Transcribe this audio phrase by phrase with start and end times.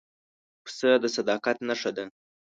[0.63, 2.05] پسه د صداقت نښه ده.